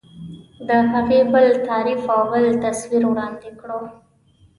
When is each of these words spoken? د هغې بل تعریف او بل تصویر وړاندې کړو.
د 0.67 0.69
هغې 0.91 1.19
بل 1.33 1.47
تعریف 1.67 2.03
او 2.13 2.21
بل 2.31 2.45
تصویر 2.63 3.03
وړاندې 3.07 3.49
کړو. 3.59 3.79